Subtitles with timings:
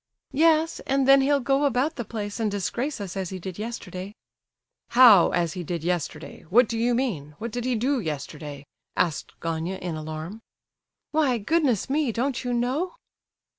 [0.33, 4.15] "Yes, and then he'll go about the place and disgrace us as he did yesterday."
[4.97, 6.41] "How 'as he did yesterday'?
[6.49, 7.35] What do you mean?
[7.37, 10.41] What did he do yesterday?" asked Gania, in alarm.
[11.11, 12.95] "Why, goodness me, don't you know?"